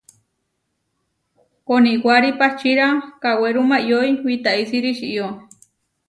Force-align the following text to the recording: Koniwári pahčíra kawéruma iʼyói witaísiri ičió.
Koniwári 1.67 2.31
pahčíra 2.39 2.87
kawéruma 3.21 3.77
iʼyói 3.81 4.09
witaísiri 4.25 4.89
ičió. 4.95 5.27